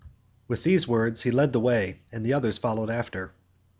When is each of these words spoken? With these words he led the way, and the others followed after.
With 0.47 0.63
these 0.63 0.87
words 0.87 1.21
he 1.21 1.29
led 1.29 1.53
the 1.53 1.59
way, 1.59 1.99
and 2.11 2.25
the 2.25 2.33
others 2.33 2.57
followed 2.57 2.89
after. 2.89 3.33